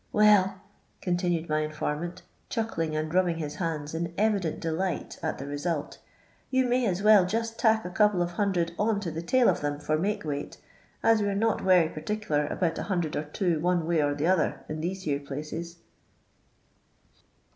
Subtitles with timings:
[0.11, 0.59] Well,"
[0.99, 5.99] continued my informant, chuckling and rubbing his hands in evident delight at the re sult,
[6.49, 9.53] "you may as well just tack a couple a hundred on to the tail o'
[9.53, 10.57] them for make weight,
[11.03, 14.25] as we 're not worry pertiklcr about a hundred or two one way or the
[14.25, 15.75] other in these here placet."